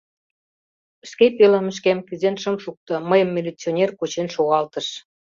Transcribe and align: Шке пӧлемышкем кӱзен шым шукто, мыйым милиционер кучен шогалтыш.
Шке 1.09 1.25
пӧлемышкем 1.37 1.99
кӱзен 2.07 2.35
шым 2.41 2.55
шукто, 2.63 2.93
мыйым 3.09 3.29
милиционер 3.35 3.89
кучен 3.97 4.27
шогалтыш. 4.35 4.87